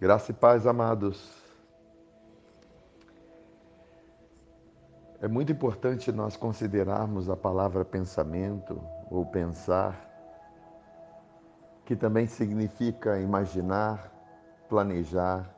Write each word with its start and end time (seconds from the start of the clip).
Graça 0.00 0.32
e 0.32 0.34
paz, 0.34 0.66
amados. 0.66 1.32
É 5.20 5.28
muito 5.28 5.52
importante 5.52 6.10
nós 6.10 6.36
considerarmos 6.36 7.30
a 7.30 7.36
palavra 7.36 7.84
pensamento 7.84 8.82
ou 9.08 9.24
pensar, 9.24 10.10
que 11.84 11.94
também 11.94 12.26
significa 12.26 13.20
imaginar, 13.20 14.12
planejar, 14.68 15.48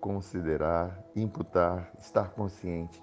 considerar, 0.00 0.98
imputar, 1.14 1.92
estar 2.00 2.30
consciente. 2.30 3.00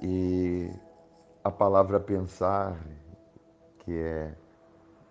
E 0.00 0.68
a 1.44 1.50
palavra 1.50 2.00
pensar, 2.00 2.76
que 3.78 3.96
é 3.96 4.34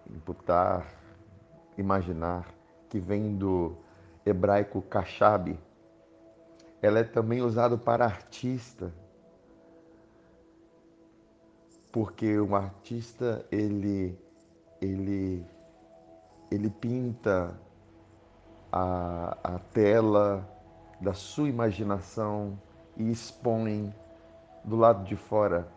imputar, 0.10 1.05
imaginar, 1.78 2.54
que 2.90 3.00
vem 3.00 3.36
do 3.36 3.76
hebraico 4.26 4.82
kashab, 4.82 5.60
ela 6.82 7.00
é 7.00 7.04
também 7.04 7.42
usada 7.42 7.78
para 7.78 8.06
artista, 8.06 8.94
porque 11.92 12.40
um 12.40 12.56
artista 12.56 13.46
ele 13.52 14.18
ele 14.82 15.46
ele 16.52 16.70
pinta 16.70 17.58
a, 18.72 19.38
a 19.44 19.60
tela 19.74 20.48
da 21.00 21.14
sua 21.14 21.50
imaginação 21.50 22.60
e 22.98 23.12
expõe 23.12 23.94
do 24.64 24.76
lado 24.76 25.04
de 25.06 25.16
fora. 25.16 25.68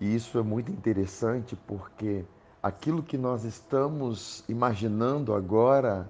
E 0.00 0.14
isso 0.14 0.38
é 0.38 0.42
muito 0.42 0.70
interessante 0.70 1.54
porque 1.54 2.24
aquilo 2.62 3.02
que 3.02 3.18
nós 3.18 3.44
estamos 3.44 4.44
imaginando 4.48 5.34
agora, 5.34 6.08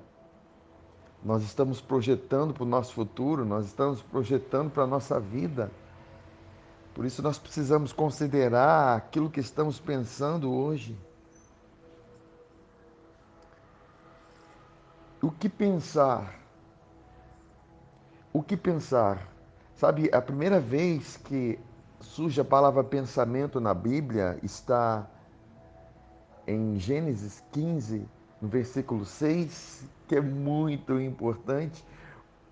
nós 1.25 1.42
estamos 1.42 1.81
projetando 1.81 2.53
para 2.53 2.64
o 2.64 2.67
nosso 2.67 2.92
futuro, 2.92 3.44
nós 3.44 3.64
estamos 3.67 4.03
projetando 4.03 4.70
para 4.70 4.83
a 4.83 4.86
nossa 4.86 5.19
vida. 5.19 5.70
Por 6.94 7.06
isso 7.06 7.22
nós 7.22 7.39
precisamos 7.39 7.92
considerar 7.92 8.97
aquilo 8.97 9.31
que 9.31 9.41
estamos 9.41 9.81
pensando 9.81 10.53
hoje. 10.53 10.98
O 15.22 15.31
que 15.31 15.48
pensar? 15.48 16.39
O 18.33 18.42
que 18.42 18.56
pensar? 18.56 19.28
Sabe, 19.77 20.11
a 20.12 20.20
primeira 20.20 20.61
vez 20.61 21.16
que 21.16 21.59
surge 22.00 22.41
a 22.41 22.44
palavra 22.44 22.84
pensamento 22.84 23.61
na 23.61 23.72
Bíblia 23.72 24.39
está 24.42 25.09
em 26.47 26.79
Gênesis 26.79 27.43
15, 27.53 28.07
no 28.41 28.48
versículo 28.48 29.05
6, 29.05 29.89
que 30.09 30.17
é 30.17 30.21
muito 30.21 31.01
importante, 31.01 31.84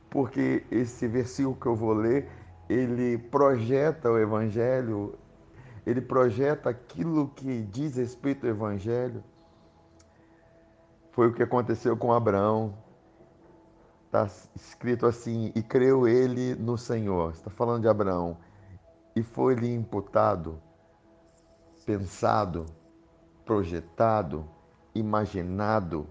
porque 0.09 0.65
esse 0.71 1.07
versículo 1.07 1.57
que 1.57 1.67
eu 1.67 1.75
vou 1.75 1.93
ler, 1.93 2.29
ele 2.69 3.19
projeta 3.19 4.11
o 4.11 4.19
evangelho, 4.19 5.19
ele 5.85 6.01
projeta 6.01 6.71
aquilo 6.71 7.29
que 7.29 7.63
diz 7.63 7.97
respeito 7.97 8.47
ao 8.47 8.51
evangelho. 8.51 9.23
Foi 11.13 11.29
o 11.29 11.35
que 11.35 11.43
aconteceu 11.43 11.97
com 11.97 12.13
Abraão. 12.13 12.75
Está 14.07 14.29
escrito 14.55 15.07
assim: 15.07 15.53
e 15.55 15.63
creu 15.63 16.07
ele 16.07 16.55
no 16.55 16.79
Senhor. 16.79 17.33
Está 17.33 17.51
falando 17.51 17.83
de 17.83 17.89
Abraão. 17.89 18.37
E 19.17 19.23
foi-lhe 19.23 19.73
imputado, 19.73 20.61
pensado, 21.85 22.67
projetado, 23.45 24.49
imaginado, 24.95 26.07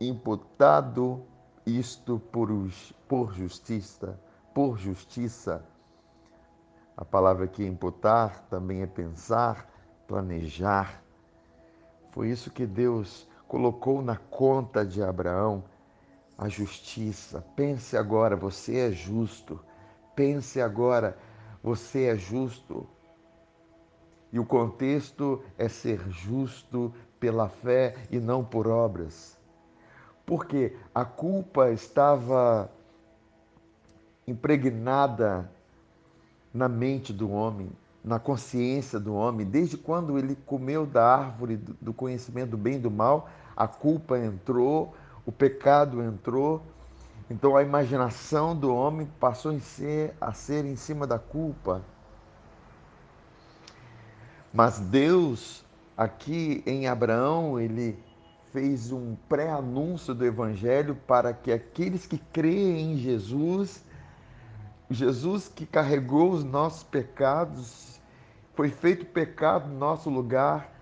imputado 0.00 1.24
isto 1.66 2.18
por, 2.18 2.48
por 3.08 3.32
justiça, 3.32 4.20
por 4.52 4.78
justiça. 4.78 5.64
A 6.96 7.04
palavra 7.04 7.46
que 7.46 7.64
imputar 7.64 8.46
também 8.48 8.82
é 8.82 8.86
pensar, 8.86 9.68
planejar. 10.06 11.02
Foi 12.12 12.28
isso 12.28 12.50
que 12.50 12.66
Deus 12.66 13.28
colocou 13.48 14.02
na 14.02 14.16
conta 14.16 14.84
de 14.84 15.02
Abraão, 15.02 15.64
a 16.36 16.48
justiça. 16.48 17.44
Pense 17.56 17.96
agora, 17.96 18.36
você 18.36 18.78
é 18.78 18.92
justo. 18.92 19.58
Pense 20.14 20.60
agora, 20.60 21.16
você 21.62 22.06
é 22.06 22.16
justo. 22.16 22.88
E 24.34 24.38
o 24.40 24.44
contexto 24.44 25.40
é 25.56 25.68
ser 25.68 26.10
justo 26.10 26.92
pela 27.20 27.48
fé 27.48 27.94
e 28.10 28.18
não 28.18 28.44
por 28.44 28.66
obras. 28.66 29.38
Porque 30.26 30.76
a 30.92 31.04
culpa 31.04 31.70
estava 31.70 32.68
impregnada 34.26 35.48
na 36.52 36.68
mente 36.68 37.12
do 37.12 37.30
homem, 37.30 37.70
na 38.02 38.18
consciência 38.18 38.98
do 38.98 39.14
homem, 39.14 39.46
desde 39.46 39.76
quando 39.76 40.18
ele 40.18 40.34
comeu 40.44 40.84
da 40.84 41.06
árvore 41.06 41.56
do 41.56 41.94
conhecimento 41.94 42.50
do 42.50 42.58
bem 42.58 42.74
e 42.74 42.80
do 42.80 42.90
mal, 42.90 43.28
a 43.56 43.68
culpa 43.68 44.18
entrou, 44.18 44.96
o 45.24 45.30
pecado 45.30 46.02
entrou. 46.02 46.60
Então 47.30 47.56
a 47.56 47.62
imaginação 47.62 48.56
do 48.56 48.74
homem 48.74 49.08
passou 49.20 49.52
a 49.52 49.60
ser, 49.60 50.12
a 50.20 50.32
ser 50.32 50.64
em 50.64 50.74
cima 50.74 51.06
da 51.06 51.20
culpa. 51.20 51.84
Mas 54.54 54.78
Deus, 54.78 55.64
aqui 55.96 56.62
em 56.64 56.86
Abraão, 56.86 57.58
ele 57.58 57.98
fez 58.52 58.92
um 58.92 59.16
pré-anúncio 59.28 60.14
do 60.14 60.24
Evangelho 60.24 60.94
para 60.94 61.34
que 61.34 61.50
aqueles 61.50 62.06
que 62.06 62.18
creem 62.32 62.92
em 62.92 62.96
Jesus, 62.96 63.84
Jesus 64.88 65.48
que 65.48 65.66
carregou 65.66 66.30
os 66.30 66.44
nossos 66.44 66.84
pecados, 66.84 68.00
foi 68.54 68.68
feito 68.70 69.04
pecado 69.06 69.68
no 69.68 69.76
nosso 69.76 70.08
lugar, 70.08 70.72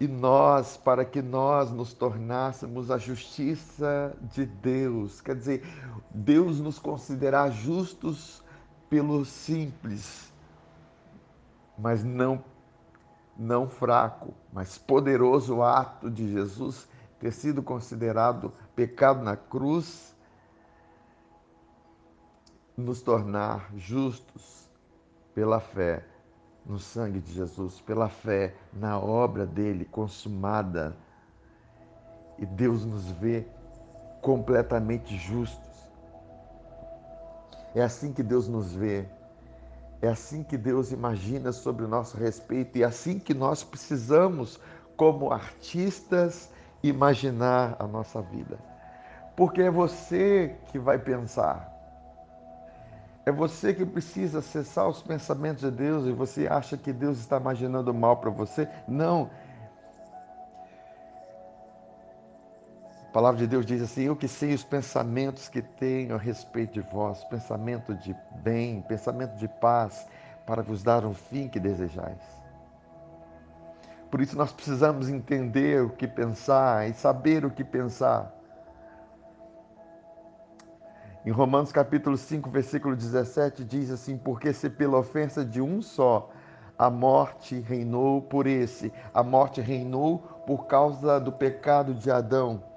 e 0.00 0.08
nós, 0.08 0.78
para 0.78 1.04
que 1.04 1.20
nós 1.20 1.70
nos 1.70 1.92
tornássemos 1.92 2.90
a 2.90 2.96
justiça 2.96 4.16
de 4.22 4.46
Deus. 4.46 5.20
Quer 5.20 5.36
dizer, 5.36 5.62
Deus 6.10 6.60
nos 6.60 6.78
considerar 6.78 7.50
justos 7.50 8.42
pelo 8.88 9.22
simples, 9.26 10.32
mas 11.78 12.02
não 12.02 12.42
não 13.36 13.68
fraco, 13.68 14.34
mas 14.52 14.78
poderoso 14.78 15.62
ato 15.62 16.10
de 16.10 16.30
Jesus 16.30 16.88
ter 17.18 17.32
sido 17.32 17.62
considerado 17.62 18.52
pecado 18.74 19.22
na 19.22 19.36
cruz, 19.36 20.14
nos 22.76 23.00
tornar 23.02 23.70
justos 23.76 24.68
pela 25.34 25.60
fé 25.60 26.04
no 26.66 26.78
sangue 26.78 27.20
de 27.20 27.32
Jesus, 27.32 27.80
pela 27.80 28.08
fé 28.08 28.54
na 28.72 28.98
obra 28.98 29.46
dele 29.46 29.84
consumada. 29.84 30.96
E 32.38 32.46
Deus 32.46 32.84
nos 32.84 33.10
vê 33.12 33.46
completamente 34.20 35.16
justos. 35.16 35.86
É 37.74 37.82
assim 37.82 38.12
que 38.12 38.22
Deus 38.22 38.48
nos 38.48 38.72
vê. 38.72 39.06
É 40.04 40.08
assim 40.08 40.42
que 40.42 40.58
Deus 40.58 40.92
imagina 40.92 41.50
sobre 41.50 41.82
o 41.82 41.88
nosso 41.88 42.18
respeito 42.18 42.76
e 42.76 42.82
é 42.82 42.84
assim 42.84 43.18
que 43.18 43.32
nós 43.32 43.64
precisamos, 43.64 44.60
como 44.98 45.32
artistas, 45.32 46.50
imaginar 46.82 47.74
a 47.78 47.86
nossa 47.86 48.20
vida. 48.20 48.58
Porque 49.34 49.62
é 49.62 49.70
você 49.70 50.56
que 50.70 50.78
vai 50.78 50.98
pensar. 50.98 51.72
É 53.24 53.32
você 53.32 53.72
que 53.72 53.86
precisa 53.86 54.40
acessar 54.40 54.86
os 54.86 55.00
pensamentos 55.00 55.62
de 55.62 55.70
Deus 55.70 56.04
e 56.04 56.12
você 56.12 56.46
acha 56.48 56.76
que 56.76 56.92
Deus 56.92 57.18
está 57.18 57.38
imaginando 57.38 57.94
mal 57.94 58.18
para 58.18 58.28
você? 58.28 58.68
Não. 58.86 59.30
A 63.14 63.22
palavra 63.22 63.38
de 63.38 63.46
Deus 63.46 63.64
diz 63.64 63.80
assim: 63.80 64.02
Eu 64.02 64.16
que 64.16 64.26
sei 64.26 64.52
os 64.52 64.64
pensamentos 64.64 65.48
que 65.48 65.62
tenho 65.62 66.16
a 66.16 66.18
respeito 66.18 66.72
de 66.72 66.80
vós, 66.80 67.22
pensamento 67.26 67.94
de 67.94 68.12
bem, 68.42 68.82
pensamento 68.82 69.36
de 69.36 69.46
paz, 69.46 70.04
para 70.44 70.64
vos 70.64 70.82
dar 70.82 71.04
um 71.04 71.14
fim 71.14 71.46
que 71.46 71.60
desejais. 71.60 72.18
Por 74.10 74.20
isso 74.20 74.36
nós 74.36 74.52
precisamos 74.52 75.08
entender 75.08 75.80
o 75.80 75.90
que 75.90 76.08
pensar 76.08 76.88
e 76.88 76.92
saber 76.92 77.44
o 77.44 77.52
que 77.52 77.62
pensar. 77.62 78.34
Em 81.24 81.30
Romanos 81.30 81.70
capítulo 81.70 82.16
5, 82.16 82.50
versículo 82.50 82.96
17 82.96 83.62
diz 83.62 83.92
assim: 83.92 84.18
Porque 84.18 84.52
se 84.52 84.68
pela 84.68 84.98
ofensa 84.98 85.44
de 85.44 85.60
um 85.60 85.80
só 85.80 86.32
a 86.76 86.90
morte 86.90 87.60
reinou 87.60 88.22
por 88.22 88.48
esse, 88.48 88.92
a 89.14 89.22
morte 89.22 89.60
reinou 89.60 90.18
por 90.48 90.66
causa 90.66 91.20
do 91.20 91.30
pecado 91.30 91.94
de 91.94 92.10
Adão 92.10 92.73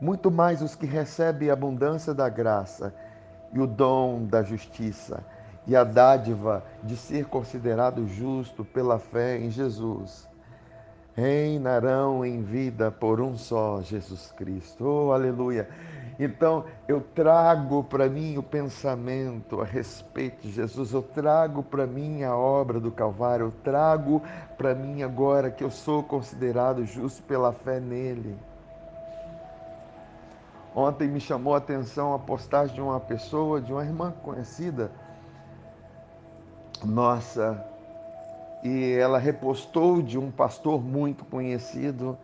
muito 0.00 0.30
mais 0.30 0.62
os 0.62 0.74
que 0.74 0.86
recebem 0.86 1.50
a 1.50 1.52
abundância 1.52 2.14
da 2.14 2.28
graça 2.28 2.94
e 3.52 3.60
o 3.60 3.66
dom 3.66 4.24
da 4.24 4.42
justiça 4.42 5.22
e 5.66 5.76
a 5.76 5.84
dádiva 5.84 6.64
de 6.82 6.96
ser 6.96 7.26
considerado 7.26 8.06
justo 8.06 8.64
pela 8.64 8.98
fé 8.98 9.38
em 9.38 9.50
Jesus 9.50 10.30
reinarão 11.14 12.24
em 12.24 12.42
vida 12.42 12.90
por 12.90 13.20
um 13.20 13.36
só 13.36 13.82
Jesus 13.82 14.32
Cristo. 14.36 14.84
Oh, 14.84 15.12
aleluia! 15.12 15.68
Então 16.18 16.64
eu 16.86 17.00
trago 17.00 17.84
para 17.84 18.08
mim 18.08 18.36
o 18.36 18.42
pensamento 18.42 19.60
a 19.60 19.64
respeito 19.64 20.42
de 20.42 20.52
Jesus, 20.52 20.92
eu 20.92 21.02
trago 21.02 21.62
para 21.62 21.86
mim 21.86 22.22
a 22.22 22.36
obra 22.36 22.78
do 22.78 22.90
Calvário, 22.90 23.46
eu 23.46 23.52
trago 23.62 24.22
para 24.56 24.74
mim 24.74 25.02
agora 25.02 25.50
que 25.50 25.64
eu 25.64 25.70
sou 25.70 26.02
considerado 26.02 26.84
justo 26.84 27.22
pela 27.22 27.52
fé 27.52 27.80
nele. 27.80 28.36
Ontem 30.74 31.08
me 31.08 31.20
chamou 31.20 31.54
a 31.54 31.58
atenção 31.58 32.14
a 32.14 32.18
postagem 32.18 32.74
de 32.74 32.80
uma 32.80 33.00
pessoa, 33.00 33.60
de 33.60 33.72
uma 33.72 33.84
irmã 33.84 34.12
conhecida, 34.22 34.92
nossa, 36.84 37.62
e 38.62 38.94
ela 38.94 39.18
repostou 39.18 40.00
de 40.00 40.18
um 40.18 40.30
pastor 40.30 40.82
muito 40.82 41.24
conhecido 41.24 42.16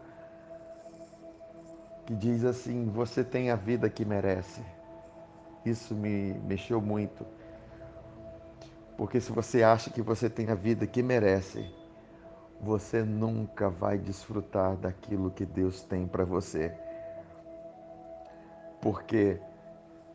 que 2.07 2.15
diz 2.15 2.45
assim: 2.45 2.89
Você 2.91 3.25
tem 3.25 3.51
a 3.51 3.57
vida 3.57 3.91
que 3.91 4.05
merece. 4.05 4.63
Isso 5.65 5.95
me 5.95 6.35
mexeu 6.47 6.81
muito. 6.81 7.27
Porque 8.97 9.21
se 9.21 9.33
você 9.33 9.63
acha 9.63 9.91
que 9.91 10.01
você 10.01 10.31
tem 10.31 10.49
a 10.49 10.55
vida 10.55 10.87
que 10.87 11.03
merece, 11.03 11.69
você 12.61 13.03
nunca 13.03 13.69
vai 13.69 13.99
desfrutar 13.99 14.77
daquilo 14.77 15.31
que 15.31 15.45
Deus 15.45 15.83
tem 15.83 16.07
para 16.07 16.25
você. 16.25 16.73
Porque 18.87 19.41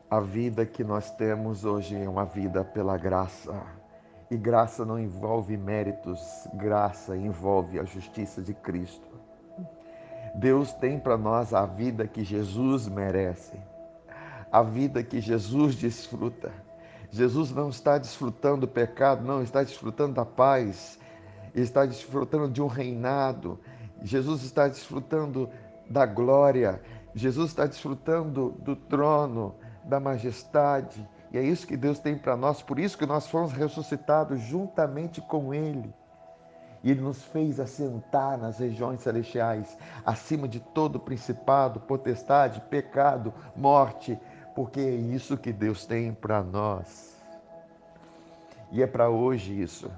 a 0.10 0.22
vida 0.22 0.66
que 0.66 0.82
nós 0.82 1.12
temos 1.12 1.66
hoje 1.66 2.02
é 2.02 2.08
uma 2.08 2.24
vida 2.24 2.64
pela 2.64 2.98
graça. 2.98 3.52
E 4.30 4.38
graça 4.38 4.86
não 4.86 4.98
envolve 4.98 5.58
méritos, 5.58 6.48
graça 6.54 7.18
envolve 7.18 7.78
a 7.78 7.84
justiça 7.84 8.42
de 8.42 8.54
Cristo. 8.54 9.10
Deus 10.36 10.72
tem 10.72 10.98
para 10.98 11.18
nós 11.18 11.54
a 11.54 11.66
vida 11.66 12.08
que 12.08 12.24
Jesus 12.24 12.88
merece, 12.88 13.60
a 14.50 14.64
vida 14.64 15.04
que 15.04 15.20
Jesus 15.20 15.76
desfruta. 15.76 16.50
Jesus 17.10 17.52
não 17.52 17.68
está 17.68 17.98
desfrutando 17.98 18.62
do 18.62 18.68
pecado, 18.70 19.22
não, 19.22 19.44
está 19.44 19.64
desfrutando 19.64 20.14
da 20.14 20.24
paz, 20.24 20.98
está 21.54 21.86
desfrutando 21.86 22.50
de 22.50 22.62
um 22.62 22.68
reinado, 22.68 23.60
Jesus 24.02 24.44
está 24.44 24.70
desfrutando 24.70 25.50
da 25.90 26.06
glória, 26.06 26.82
Jesus 27.14 27.50
está 27.50 27.66
desfrutando 27.66 28.52
do 28.60 28.76
trono, 28.76 29.56
da 29.84 30.00
majestade, 30.00 31.08
e 31.32 31.38
é 31.38 31.42
isso 31.42 31.66
que 31.66 31.78
Deus 31.78 32.00
tem 32.00 32.18
para 32.18 32.36
nós, 32.36 32.62
por 32.62 32.78
isso 32.78 32.98
que 32.98 33.06
nós 33.06 33.28
fomos 33.28 33.54
ressuscitados 33.54 34.40
juntamente 34.42 35.22
com 35.22 35.54
Ele. 35.54 35.94
E 36.84 36.92
Ele 36.92 37.02
nos 37.02 37.24
fez 37.24 37.60
assentar 37.60 38.38
nas 38.38 38.58
regiões 38.60 39.02
celestiais, 39.02 39.78
acima 40.06 40.48
de 40.48 40.60
todo 40.60 41.00
principado, 41.00 41.80
potestade, 41.80 42.60
pecado, 42.70 43.34
morte, 43.56 44.20
porque 44.56 44.80
é 44.80 44.96
isso 44.96 45.38
que 45.38 45.54
Deus 45.54 45.86
tem 45.86 46.14
para 46.14 46.44
nós. 46.44 47.16
E 48.72 48.82
é 48.82 48.88
para 48.88 49.10
hoje 49.10 49.62
isso. 49.62 49.92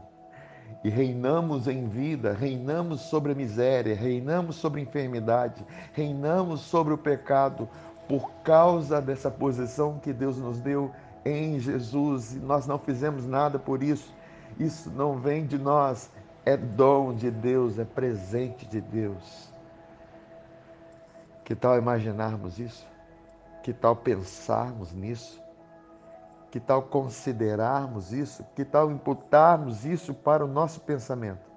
E 0.83 0.89
reinamos 0.89 1.67
em 1.67 1.87
vida, 1.87 2.33
reinamos 2.33 3.01
sobre 3.01 3.31
a 3.31 3.35
miséria, 3.35 3.95
reinamos 3.95 4.57
sobre 4.57 4.81
a 4.81 4.83
enfermidade, 4.83 5.65
reinamos 5.93 6.61
sobre 6.61 6.93
o 6.93 6.97
pecado, 6.97 7.69
por 8.07 8.29
causa 8.43 9.01
dessa 9.01 9.31
posição 9.31 9.97
que 9.99 10.11
Deus 10.11 10.37
nos 10.37 10.59
deu 10.59 10.91
em 11.25 11.59
Jesus. 11.59 12.35
Nós 12.41 12.67
não 12.67 12.77
fizemos 12.77 13.25
nada 13.25 13.57
por 13.57 13.81
isso. 13.81 14.13
Isso 14.59 14.91
não 14.91 15.17
vem 15.17 15.45
de 15.45 15.57
nós, 15.57 16.11
é 16.45 16.55
dom 16.55 17.13
de 17.13 17.31
Deus, 17.31 17.79
é 17.79 17.85
presente 17.85 18.67
de 18.67 18.81
Deus. 18.81 19.51
Que 21.43 21.55
tal 21.55 21.77
imaginarmos 21.77 22.59
isso? 22.59 22.85
Que 23.63 23.73
tal 23.73 23.95
pensarmos 23.95 24.93
nisso? 24.93 25.42
Que 26.53 26.59
tal 26.59 26.83
considerarmos 26.83 28.13
isso? 28.13 28.43
Que 28.53 28.63
tal 28.63 28.91
imputarmos 28.91 29.85
isso 29.85 30.13
para 30.13 30.45
o 30.45 30.47
nosso 30.47 30.81
pensamento? 30.81 31.49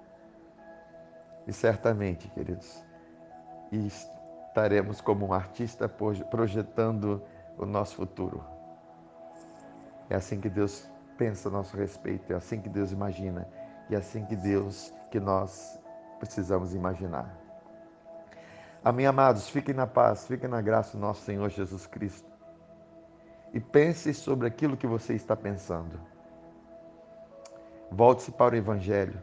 E 1.45 1.53
certamente, 1.53 2.27
queridos, 2.29 2.83
estaremos 3.71 4.99
como 4.99 5.27
um 5.27 5.33
artista 5.33 5.87
projetando 5.87 7.21
o 7.59 7.63
nosso 7.63 7.95
futuro. 7.95 8.43
É 10.09 10.15
assim 10.15 10.41
que 10.41 10.49
Deus 10.49 10.89
pensa 11.15 11.47
a 11.47 11.51
nosso 11.51 11.77
respeito, 11.77 12.33
é 12.33 12.35
assim 12.35 12.59
que 12.59 12.67
Deus 12.67 12.91
imagina. 12.91 13.47
E 13.91 13.93
é 13.93 13.99
assim 13.99 14.25
que 14.25 14.35
Deus, 14.35 14.91
que 15.11 15.19
nós 15.19 15.79
precisamos 16.17 16.73
imaginar. 16.73 17.37
Amém, 18.83 19.05
amados, 19.05 19.47
fiquem 19.47 19.75
na 19.75 19.85
paz, 19.85 20.25
fiquem 20.25 20.49
na 20.49 20.59
graça 20.59 20.97
do 20.97 20.99
nosso 20.99 21.21
Senhor 21.21 21.49
Jesus 21.49 21.85
Cristo. 21.85 22.26
E 23.53 23.59
pense 23.59 24.13
sobre 24.13 24.47
aquilo 24.47 24.77
que 24.77 24.87
você 24.87 25.13
está 25.13 25.35
pensando. 25.35 25.99
Volte-se 27.91 28.31
para 28.31 28.55
o 28.55 28.57
Evangelho. 28.57 29.21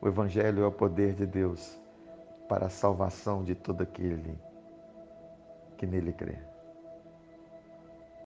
O 0.00 0.08
Evangelho 0.08 0.62
é 0.62 0.66
o 0.66 0.72
poder 0.72 1.14
de 1.14 1.26
Deus 1.26 1.78
para 2.48 2.66
a 2.66 2.70
salvação 2.70 3.42
de 3.42 3.54
todo 3.54 3.82
aquele 3.82 4.38
que 5.76 5.86
nele 5.86 6.12
crê. 6.12 6.38